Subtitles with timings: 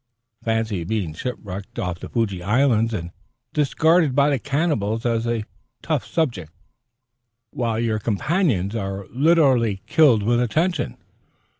[0.41, 3.11] Fancy being shipwrecked off the Fiji Islands, and
[3.53, 5.43] discarded by cannibals as a
[5.83, 6.51] tough subject,
[7.51, 10.97] while your companions are literally killed with attention!